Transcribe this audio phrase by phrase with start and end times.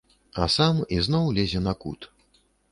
[0.43, 2.11] А сам ізноў лезе на кут.